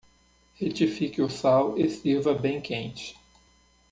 [0.59, 3.15] Retifique o sal e sirva bem quente.